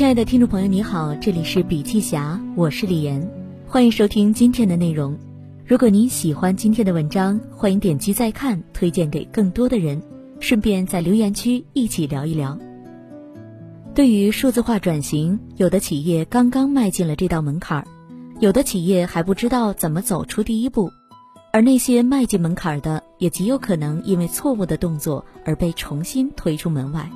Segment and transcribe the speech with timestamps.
[0.00, 3.30] 亲爱的听众朋友，你好，这里是笔记侠，我是李岩，
[3.66, 5.14] 欢迎收听今天的内容。
[5.66, 10.02] 如果您喜欢今天的文章，欢迎点击再看，推荐给更多的人，
[10.40, 12.58] 顺便在留言区一起聊一聊。
[13.94, 17.86] 对于数字化转型，有的企业刚刚迈进了这道门槛儿，
[18.40, 20.90] 有的企业还不知道怎么走出第一步，
[21.52, 27.06] 而那些迈进门槛儿的，也极有可能因为错误的动作而被重新推出门外。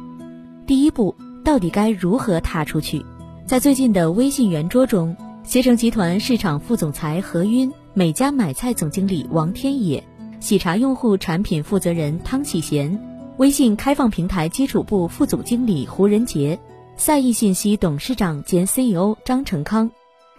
[0.67, 1.15] 第一步。
[1.45, 3.05] 到底该如何踏出去？
[3.47, 10.03] 在最近的微信圆桌中，携程集团市场副总裁何晕、美家买菜总经理王天野、
[10.41, 12.99] 喜茶用户产品负责人汤启贤、
[13.37, 16.59] 微信开放平台基础部副总经理胡仁杰、
[16.97, 19.91] 赛义信息董事长兼 CEO 张成康、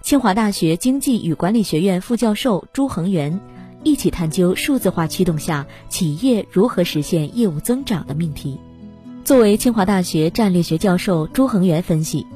[0.01, 3.39] 清华大学经济与管理学院副教授朱恒元，
[3.83, 8.59] 一起探究数字化驱动下企业如何实现业务增长的命题。
[9.25, 12.27] 作为清华大学战略学教授朱恒元分析，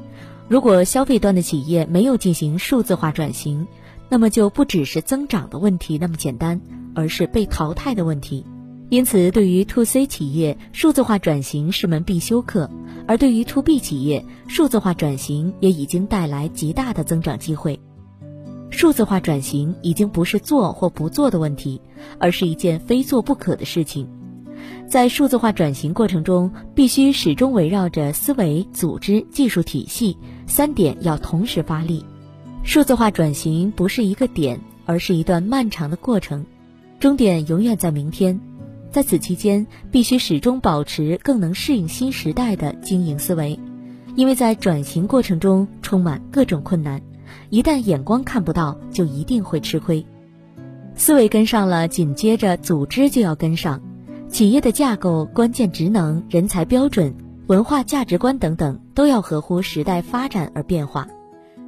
[0.48, 3.68] 如果消费端的企业没有进行数字化转型，
[4.08, 6.60] 那么就不只是增长的问题那么简单，
[6.92, 8.44] 而是被淘汰的问题。
[8.88, 12.68] 因此，对于 to C 企业，数字化转型是门必修课；
[13.06, 17.78] 而对于 to B 企业，数字化转型也已经带来极大的增长机会。
[18.70, 21.80] 数字化转型已经不是做或不做的问题，
[22.18, 24.08] 而是一件非做不可的事情。
[24.88, 30.16] 在数字化转型过程中，必须始终围绕着思维、组织、技术体系
[30.46, 32.04] 三点要同时发力。
[32.62, 36.44] 数字化转型不是一个点，而是一段漫长的过程，
[36.98, 38.38] 终点永远在明天。
[38.90, 43.58] 在此期间，必须始终保持更能适应新时代的经营思维，
[44.16, 47.00] 因为在转型过程中充满各种困难，
[47.48, 50.04] 一旦眼光看不到，就一定会吃亏。
[50.96, 53.80] 思维跟上了，紧接着组织就要跟上。
[54.30, 57.14] 企业的架构、关键职能、人才标准、
[57.48, 61.08] 文化价值观等等，都要合乎时代发展而变化。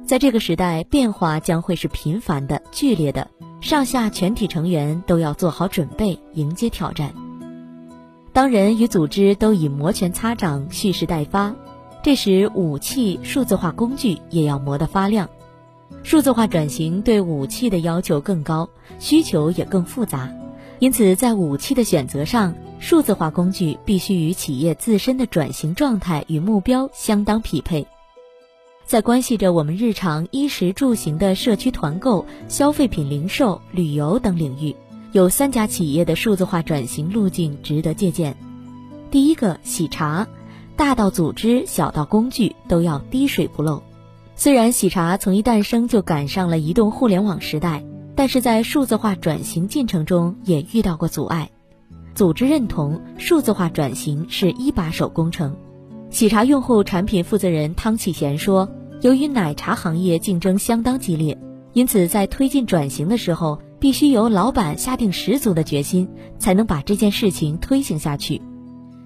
[0.05, 3.29] 在这个时代，变化将会是频繁的、剧烈的，
[3.59, 7.13] 上下全体成员都要做好准备，迎接挑战。
[8.31, 11.53] 当人与组织都已摩拳擦掌、蓄势待发，
[12.01, 15.29] 这时武器数字化工具也要磨得发亮。
[16.01, 18.69] 数字化转型对武器的要求更高，
[18.99, 20.29] 需求也更复杂。
[20.83, 27.87] 因此，在武器的选择上，数字化工具必须与企业自身的转型状态与目标相当匹配。
[28.85, 34.75] 在关系着我们日常衣食住行的社区团购、消费品零售、旅游等领域，
[35.13, 38.35] 有三家企业的数字化转型路径值得借鉴。
[39.09, 40.27] 第一个，喜茶，
[40.75, 43.81] 大到组织，小到工具，都要滴水不漏。
[44.35, 47.85] 虽然喜茶从一诞生就赶上了移动互联网时代。
[48.15, 51.49] 但是在数字化转型进程中也遇到过阻碍，
[52.13, 55.55] 组织认同数字化转型是一把手工程。
[56.09, 58.69] 喜茶用户产品负责人汤启贤说
[59.01, 61.35] ：“由于奶茶行业竞争相当激烈，
[61.73, 66.07] 因此在推进转型的时候，必须由老板下定十足的决心，
[66.37, 68.39] 才能把这件事情推行下去。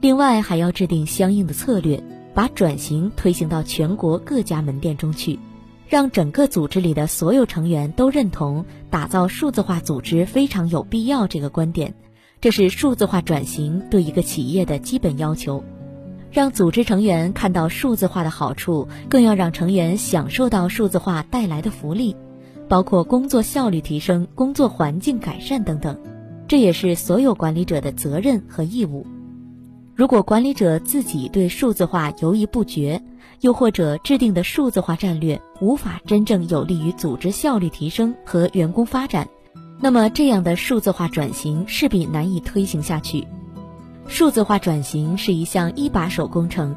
[0.01, 2.03] 另外，还要制定相应的策略，
[2.33, 5.39] 把转型推行到全国各家门店中去。”
[5.87, 11.93] 让整个组织里的所有成员都认同打造数字化组织非常有必要这个观点，
[12.41, 15.63] 这是数字化转型对一个企业的基本要求。
[16.29, 22.15] 让组织成员看到数字化的好处，更要让成员享受到数字化带来的福利，
[22.67, 25.97] 包括工作效率提升、工作环境改善等等。
[26.49, 29.07] 这也是所有管理者的责任和义务。
[29.97, 33.01] 如果管理者自己对数字化犹豫不决，
[33.41, 39.27] 又或者制定的数字化战略无法真正有利于组织效率提升和员工发展，
[39.81, 43.27] 那么这样的数字化转型势必难以推行下去。
[44.07, 46.75] 数字化转型是一项一把手工程，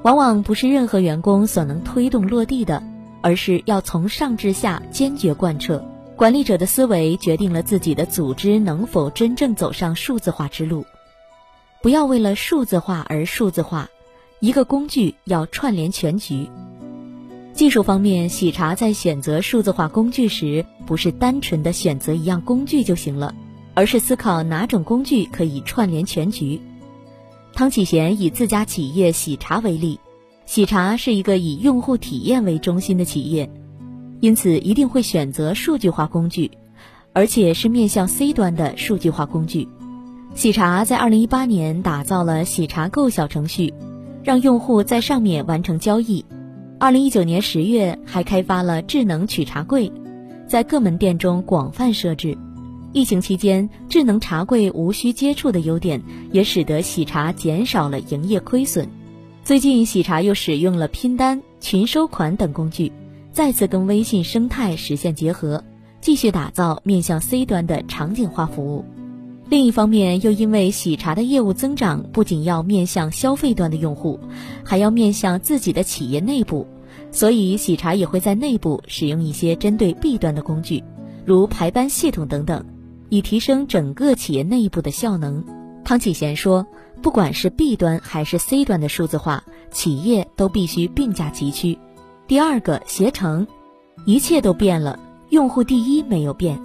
[0.00, 2.82] 往往不是任何员工所能推动落地的，
[3.20, 5.84] 而是要从上至下坚决贯彻。
[6.16, 10.86] 管理者的思维决定了自己的组织能否真正走上数字化之路。
[11.82, 13.90] 不要为了数字化而数字化，
[14.38, 16.48] 一个工具要串联全局。
[17.54, 23.34] 技术方面，喜茶在选择数字化工具时，不是单纯的选择一样工具就行了，
[23.74, 26.60] 而是思考哪种工具可以串联全局。
[27.52, 29.98] 汤启贤以自家企业喜茶为例，
[30.46, 33.50] 喜茶是一个以用户体验为中心的企业，
[34.20, 36.52] 因此一定会选择数据化工具，
[37.12, 39.66] 而且是面向 C 端的数据化工具。
[40.34, 43.74] 喜茶在二零一八年打造了喜茶购小程序，
[44.24, 46.24] 让用户在上面完成交易。
[46.80, 49.92] 二零一九年十月还开发了智能取茶柜，
[50.48, 52.36] 在各门店中广泛设置。
[52.92, 56.02] 疫情期间，智能茶柜无需接触的优点，
[56.32, 58.88] 也使得喜茶减少了营业亏损。
[59.44, 62.90] 最近，喜茶又使用了拼单，群收款等工具，
[63.32, 65.62] 再次跟微信生态实现结合，
[66.00, 68.84] 继续打造面向 C 端的场景化服务。
[69.52, 74.18] 另一方面，又因为喜茶的业务增长不仅要面向消费端的用户，
[74.64, 76.66] 还要面向自己的企业内部，
[77.10, 80.82] 所以喜茶也会在内部使用一些针对 B 端的工具，
[81.26, 82.64] 如排班系统等等，
[83.10, 85.44] 以提升整个企业内部的效能。
[85.84, 86.66] 汤启贤说
[87.02, 91.78] ：“不管是 B 端还是 C 端的数字化，企业都必须并驾齐驱。”
[92.26, 93.46] 第二个，携程，
[94.06, 94.98] 一切都变了，
[95.28, 96.58] 用户第一没有变。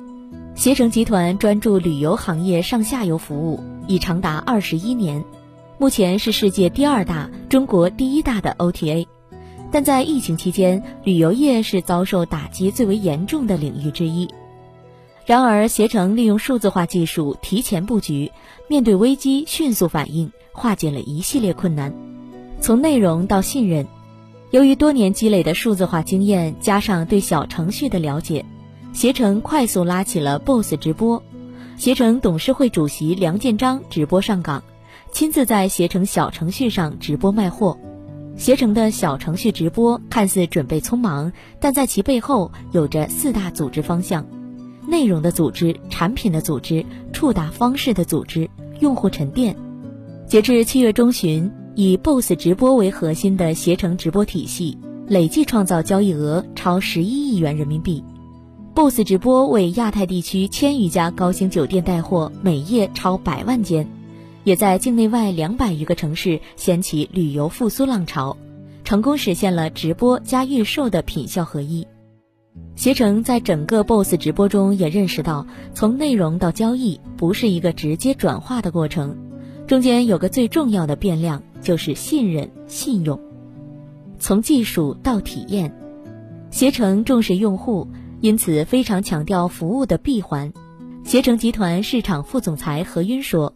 [0.57, 5.24] 携程集团专注旅游行业上下游服务已长达二十一年，
[5.77, 9.06] 目前是世界第二大、中国第一大的 OTA。
[9.71, 14.27] 但在疫情期间，旅游业是遭受打击最为严重的领域之一。
[15.27, 18.31] 然而，携程利用数字化技术提前布局，
[18.68, 21.94] 面对危机迅速反应，化解了一系列困难。
[22.59, 23.86] 从内容到信任，
[24.50, 28.44] 由于多年积累的数字化经验，加上对小程序的了解。
[28.97, 31.21] 携程快速拉起了 BOSS 直播，
[31.77, 34.63] 携程董事会主席梁建章直播上岗，
[35.11, 37.77] 亲自在携程小程序上直播卖货。
[38.38, 44.25] 携程的小程序直播看似准备匆忙，但在其背后有着四大组织方向：
[44.88, 46.83] 内容的组织、产品的组织、
[47.13, 48.49] 触达方式的组织、
[48.79, 49.55] 用户沉淀。
[50.25, 54.75] 截至七月中旬，以 BOSS 直播为核心的携程直播体系，
[55.07, 58.03] 累计创造交易额超十一亿元人民币。
[58.77, 63.89] BOSS 直播为亚太地区千余家高星酒店带货，每夜超百万间，
[64.44, 68.38] 也在境内外两百余个城市掀起旅游复苏浪潮，
[68.83, 71.88] 成功实现了直播加预售的品效合一。
[72.75, 79.18] 携程在整个 BOSS 直播中也认识到，从内容到交易不是一个直接转化的过程，
[79.65, 83.19] 中间有个最重要的变量，就是信任、信用。
[84.19, 85.75] 从技术到体验，
[86.51, 87.88] 携程重视用户。
[88.19, 90.52] 因此，非常强调服务的闭环。
[91.04, 93.54] 携程集团市场副总裁何晕说：“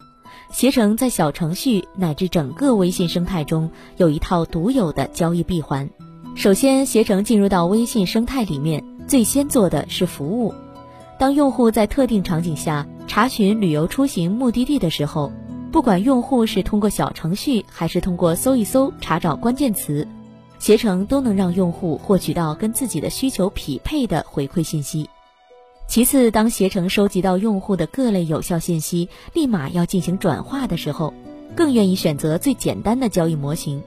[0.53, 5.89] 携程在小程序乃至整个微信生态中有一套独有的交易闭环。
[6.35, 10.53] 首先，携程进入到微信生态里面，最先做的是服务。
[11.19, 15.31] 当用户在特定场景下查询旅游出行目的地的时候，
[15.71, 20.07] 不管用户是通过小程序还是通过搜一搜查找关键词。”
[20.61, 25.09] 携程都能让用户获取到跟自己的需求匹配的回馈信息。
[25.87, 31.15] 其次，当携程收集到用户的各类有效信息，立马要进行转化的时候，
[31.55, 33.81] 更愿意选择最简单的交易模型，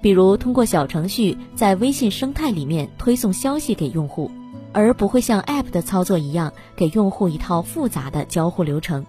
[0.00, 4.30] 比如通过小程序在微信生态里面推送消息给用户，
[4.72, 9.04] 而不会像 App 的操作一样给用户一套复杂的交互流程。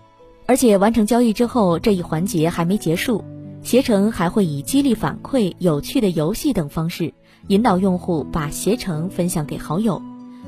[0.48, 3.24] 而且完成交易之后，这一环节还没结束。
[3.66, 7.12] 携程还会以激励反馈、有趣的游戏等方式，
[7.48, 10.00] 引导用户把携程分享给好友，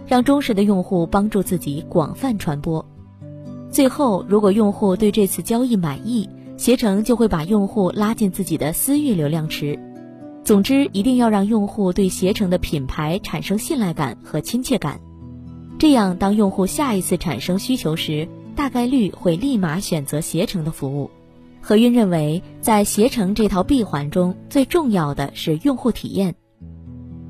[0.05, 2.85] 让忠实的用户帮助自己广泛传播。
[3.71, 9.79] 最后，如果用户对这次交易满意，携程就会把用户拉进自己的私域流量池。
[10.43, 14.99] 总之，一定要让用户对携程的品牌产生信赖感和亲切感，
[15.79, 21.09] 这样当用户下一次产生需求时，大概率会立马选择携程的服务。
[21.67, 26.33] 何云认为，在携程这套闭环中，最重要的是用户体验。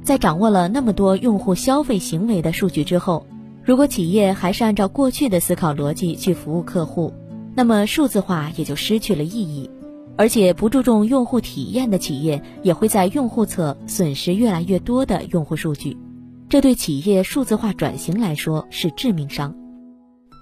[0.04, 3.26] 在掌握了那么多用户消费行为的数据之后，
[3.64, 7.12] 如果企业还是按照过去的思考逻辑去服务客户，
[7.56, 9.68] 那么数字化也就失去了意义。
[10.18, 15.98] 而且，不注重用户体验的企业，也会在用户侧损失越来越多的用户数据，
[16.48, 19.52] 这对企业数字化转型来说是致命伤。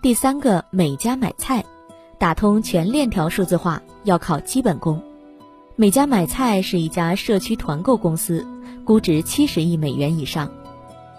[0.03, 1.63] 第三个，每家买菜。
[2.17, 5.01] 打通全链条数字化要靠基本功。
[5.75, 8.45] 每家买菜是一家社区团购公司，
[8.85, 10.49] 估值七十亿美元以上，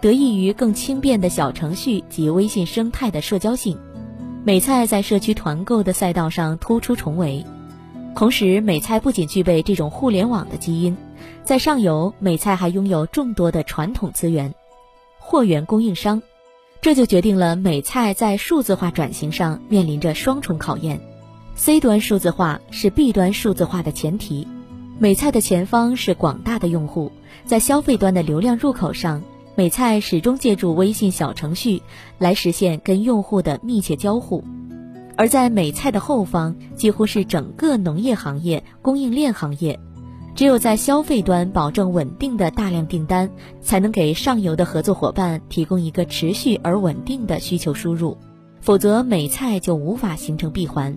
[0.01, 3.79] 得益于更轻便的小程序及微信生态的社交性，
[4.45, 7.45] 美菜在社区团购的赛道上突出重围。
[8.15, 10.97] 同时，美菜不仅具备这种互联网的基因，
[11.45, 14.55] 在上游，美菜还拥有众多的传统资源，
[15.19, 16.23] 货源供应商。
[16.87, 21.01] 这就决定了美菜在数字化转型上面临着双重考验。
[21.57, 24.47] C 端数字化是 B 端数字化的前提。
[24.97, 27.11] 美菜的前方是广大的用户，
[27.45, 29.21] 在消费端的流量入口上，
[29.57, 31.83] 美菜始终借助微信小程序
[32.19, 34.45] 来实现跟用户的密切交互；
[35.17, 39.81] 而在美菜的后方，几乎是整个农业行业、供应链行业。
[40.37, 43.31] 只有在消费端保证稳定的大量订单，
[43.63, 48.19] 才能给上游的合作伙伴提供一个持续而稳定的需求输入，
[48.61, 50.95] 否则美菜就无法形成闭环。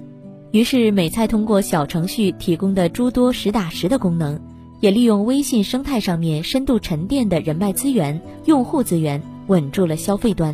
[0.51, 4.41] 于是，美菜通过小程序提供的诸多实打实的功能，
[4.81, 10.53] 也利用微信生态上面深度沉淀的人脉资源、用户资源，稳住了消费端。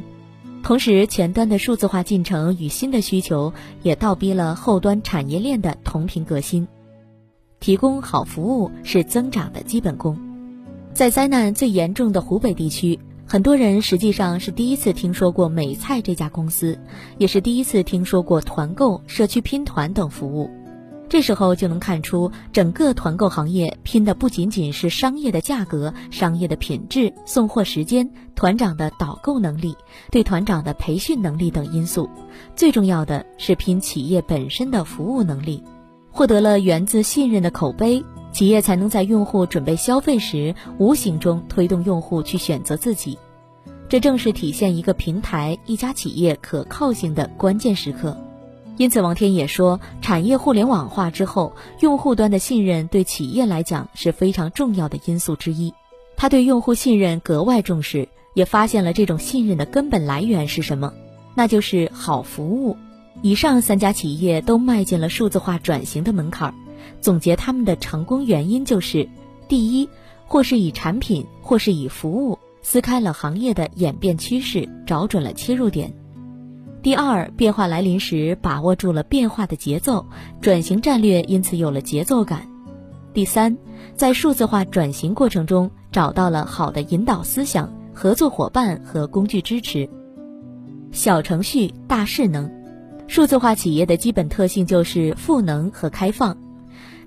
[0.61, 3.51] 同时，前端的数字化进程与新的需求，
[3.81, 6.67] 也倒逼了后端产业链的同频革新。
[7.59, 10.17] 提供好服务是增长的基本功。
[10.93, 16.77] 在灾难最严重的湖北地区，很多人实际上是第一次听说过美菜这家公司，
[17.17, 20.50] 也是第一次听说过团购、社区拼团等服务。
[21.07, 29.75] 这时候就能看出，整个团购行业拼的不仅仅是商业的价格、商业的品质、送货时间、团长的导购能力、
[30.09, 32.09] 对团长的培训能力等因素，
[32.55, 35.63] 最重要的是拼企业本身的服务能力。
[36.15, 43.19] 获得了源自信任的口碑，企业才能在用户准备消费时，无形中推动用户去选择自己。
[43.89, 48.17] 这正是体现一个平台、一家企业可靠性的关键时刻。
[48.77, 55.74] 因此，王天也说，产业互联网化之后，用户端的信任对企业来讲是非常重要的因素之一。
[56.15, 60.93] 他对用户信任格外重视，也发现了这种信任的根本来源是什么，
[61.36, 62.77] 那就是好服务。
[63.25, 66.53] 以上三家企业都迈进了数字化转型的门槛儿。
[67.01, 69.10] 总结他们的成功原因就是：
[69.48, 69.89] 第一，
[70.27, 75.91] 或是以产品，或是以服务撕开了行业的演变趋势，找准了切入点。
[76.84, 80.05] 第二，变化来临时把握住了变化的节奏，
[80.39, 82.48] 转型战略因此有了节奏感。
[83.12, 83.58] 第三，
[83.96, 89.89] 在数字化转型过程中找到了好的引导思想、合作伙伴和工具支持。
[90.91, 92.48] 小程序大势能，
[93.07, 96.38] 数字化企业的基本特性就是赋能和开放，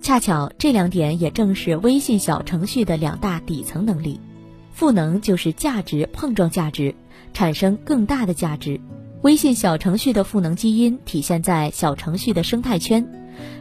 [0.00, 4.20] 恰巧这两点也正是微信小程序的两大底层能力。
[4.72, 6.94] 赋能就是价值碰撞价值，
[7.34, 8.80] 产生更大的价值。
[9.22, 13.04] 微信小程序的赋能基因体现在小程序的生态圈，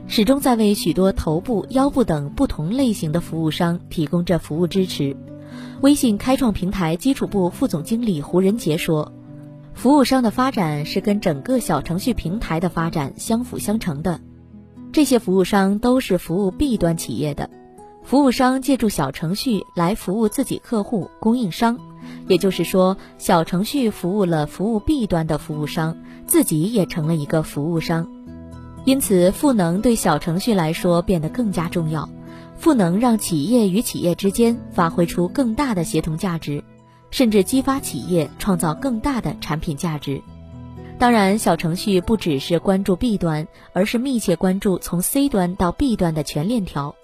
[0.08, 5.18] 始终在为许多头部、腰部等不同类型的服务商提供着服务支持。
[5.82, 9.12] 微信开创平台基础部副总经理胡仁杰说
[9.78, 14.20] ：“服务商的发展是跟整个小程序平台的发展相辅相成的。
[14.92, 17.48] 这些服务商都是服务 B 端企业的，
[18.04, 21.78] 服务商借助小程序来服务自己客户、供应商。”
[22.28, 28.10] 也就是说，小程序服务了服务 B 端的服务商，自己也成了一个服务商，
[28.84, 32.10] 因此赋能对小程序来说变得更加重要。
[32.58, 36.64] 赋能让企业与企业之间发挥出更大的协同价值，
[37.10, 40.22] 甚至激发企业创造更大的产品价值。
[41.00, 46.96] 当然，小程序不只是关注 B 端，而是密切关注从 C 端到 B 端的全链条。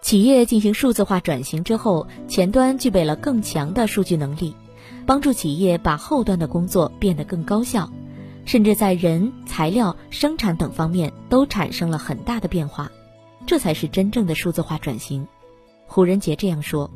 [0.00, 4.54] 企业进行数字化转型之后，前端具备了更强的数据能力，
[5.04, 7.90] 帮助企业把后端的工作变得更高效，
[8.44, 12.90] 甚至在人、材料、生产等方面都产生了很大的变化。
[13.46, 15.26] 这才是真正的数字化转型。
[15.86, 16.90] 胡仁杰这样说：“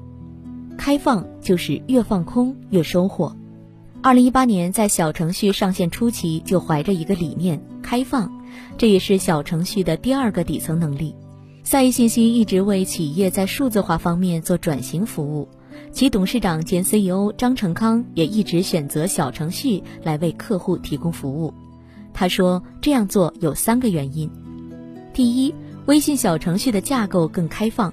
[0.80, 3.36] 开放就是越放空越收获。”
[4.00, 8.32] 二零一八年在小程序上线初期就怀着一个理念——开放，
[8.78, 11.14] 这也是小程序的第二个底层能力。
[11.64, 15.46] 赛义信息一直为企业在数字化方面做转型服务，
[15.92, 21.52] 其董事长兼 CEO 张成康也一直选择小程序来为客户提供服务。
[22.14, 24.30] 他说：“这样做有三个原因：
[25.12, 27.92] 第一，微信小程序的架构更开放；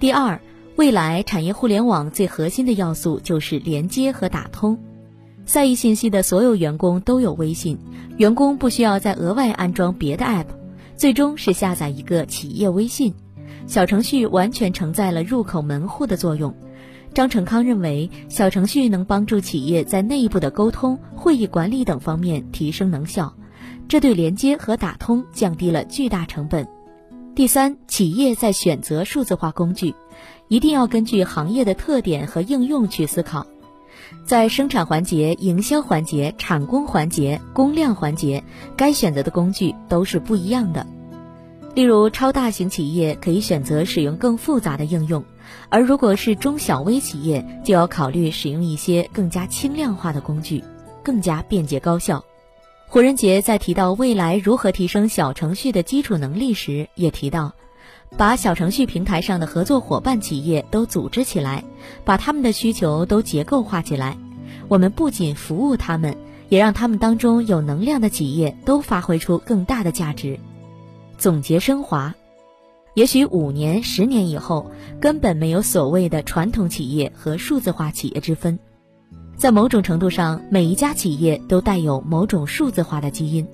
[0.00, 0.40] 第二，
[0.76, 4.76] 未来产业互联网最核心的要素就是连接和打通。
[5.46, 7.78] 赛意信息的所有员工都有微信，
[8.16, 10.46] 员工不需要再额外安装别的 App。”
[10.96, 13.12] 最终是下载一个企业微信
[13.66, 16.54] 小程序，完全承载了入口门户的作用。
[17.12, 23.32] 张成康认为，小程序能帮助企业在内部的沟通、会议管理等方面提升能效，
[23.88, 26.66] 这对连接和打通降低了巨大成本。
[27.34, 29.92] 第三，企业在选择数字化工具，
[30.48, 33.46] 一定要根据行业的特点和应用去思考。
[34.24, 38.42] 在生产环节、营销环节、产工环节、工量环节，
[38.76, 40.86] 该选择的工具都是不一样的。
[41.74, 45.24] 例如，超大型企业可以选择使用更复杂的应用，
[45.70, 50.62] 而如果是中小微企业，就要考虑使用一些更加轻量化的工具，
[51.02, 52.24] 更加便捷高效。
[52.86, 57.52] 胡仁杰在提到未来如何提升小程序的基础能力时，也提到。
[58.16, 61.64] 把小程序平台上的合作伙伴企业都组织起来，
[62.04, 64.16] 把他们的需求都结构化起来。
[64.68, 66.16] 我们不仅服务他们，
[66.48, 70.38] 也让他们当中有能量的企业都发挥出更大的价值。
[71.18, 72.14] 总结升华，
[72.94, 78.58] 也许五年、十年以后，根本没有所谓的传统企业和数字化企业之分。
[79.36, 83.44] 在某种程度上，每一家企业都带有某种数字化的基因。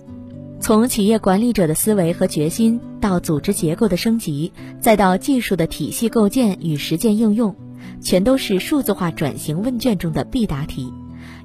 [0.60, 7.56] 从企业管理者的思维和决心，到组织结构的升级，再到技术的体系构建与实践应用，
[8.02, 10.92] 全都是数字化转型问卷中的必答题，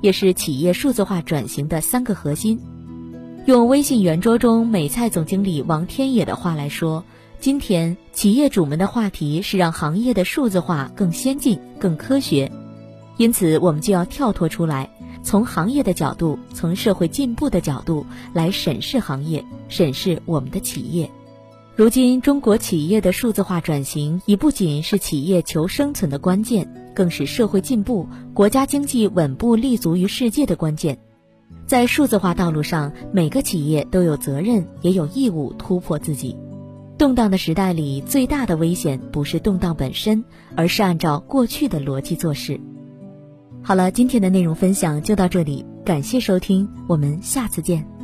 [0.02, 2.60] 也是企业数字化转型的三个核心。
[3.46, 7.04] 用微信圆桌中美菜总经理王天野的话来说。
[7.38, 12.52] 今天企业主们的话题是让行业的数字化更先进、更科学，
[13.18, 14.90] 因此我们就要跳脱出来，
[15.26, 21.10] 从行业的角度，从社会进步的角度来审视行业，审视我们的企业。
[21.76, 31.00] 如今中国企业的数字化转型已不仅是企业求生存的关键，更是社会进步、国家经济稳步立足于世界的关键。
[31.66, 36.38] 在数字化道路上，每个企业都有责任，也有义务突破自己。
[37.00, 40.24] 动荡的时代里，最大的危险不是动荡本身，
[40.56, 42.62] 而是按照过去的逻辑做事。
[43.68, 47.95] 好了，今天的内容分享就到这里，感谢收听，我们下次见。